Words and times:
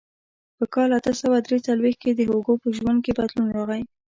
په 0.57 0.65
کال 0.73 0.89
اته 0.99 1.11
سوه 1.21 1.37
درې 1.47 1.57
څلوېښت 1.67 1.99
کې 2.03 2.11
د 2.13 2.21
هوګو 2.29 2.53
په 2.61 2.67
ژوند 2.77 2.99
کې 3.05 3.17
بدلون 3.19 3.47
راغی. 3.57 3.81